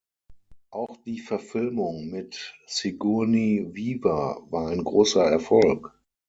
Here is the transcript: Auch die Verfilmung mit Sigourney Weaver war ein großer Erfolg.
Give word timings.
Auch 0.71 0.97
die 1.05 1.19
Verfilmung 1.19 2.09
mit 2.09 2.55
Sigourney 2.65 3.67
Weaver 3.71 4.41
war 4.49 4.69
ein 4.69 4.83
großer 4.83 5.23
Erfolg. 5.23 5.93